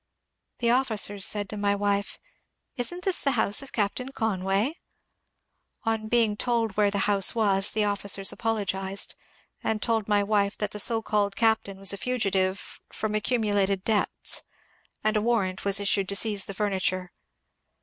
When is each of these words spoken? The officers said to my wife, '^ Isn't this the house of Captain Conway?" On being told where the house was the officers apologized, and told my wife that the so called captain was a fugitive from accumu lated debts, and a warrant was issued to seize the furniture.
The 0.57 0.71
officers 0.71 1.25
said 1.25 1.47
to 1.49 1.57
my 1.57 1.75
wife, 1.75 2.13
'^ 2.13 2.17
Isn't 2.75 3.03
this 3.05 3.19
the 3.21 3.33
house 3.33 3.61
of 3.61 3.71
Captain 3.71 4.11
Conway?" 4.11 4.71
On 5.93 6.07
being 6.07 6.35
told 6.35 6.71
where 6.75 6.89
the 6.89 7.05
house 7.05 7.35
was 7.35 7.69
the 7.73 7.83
officers 7.83 8.31
apologized, 8.31 9.13
and 9.63 9.79
told 9.79 10.09
my 10.09 10.23
wife 10.23 10.57
that 10.57 10.71
the 10.71 10.79
so 10.79 11.03
called 11.03 11.35
captain 11.35 11.77
was 11.77 11.93
a 11.93 11.97
fugitive 11.97 12.81
from 12.91 13.13
accumu 13.13 13.53
lated 13.53 13.83
debts, 13.83 14.41
and 15.03 15.15
a 15.15 15.21
warrant 15.21 15.65
was 15.65 15.79
issued 15.79 16.09
to 16.09 16.15
seize 16.15 16.45
the 16.45 16.55
furniture. 16.55 17.11